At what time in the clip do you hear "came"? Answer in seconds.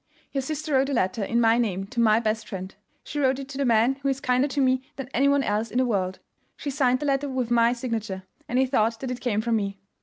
9.21-9.41